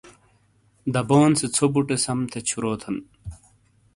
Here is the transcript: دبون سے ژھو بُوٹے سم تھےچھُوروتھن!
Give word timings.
دبون 0.93 1.31
سے 1.39 1.45
ژھو 1.55 1.67
بُوٹے 1.73 1.97
سم 2.03 2.19
تھےچھُوروتھن! 2.31 2.97